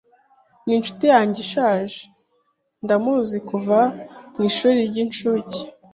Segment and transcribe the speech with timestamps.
[0.65, 1.99] Ni inshuti yanjye ishaje.
[2.83, 3.79] Ndamuzi kuva
[4.35, 5.59] mu ishuri ry'incuke.